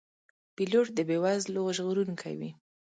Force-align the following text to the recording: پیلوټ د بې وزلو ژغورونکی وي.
پیلوټ 0.55 0.87
د 0.93 0.99
بې 1.07 1.17
وزلو 1.23 1.61
ژغورونکی 1.77 2.33
وي. 2.39 2.49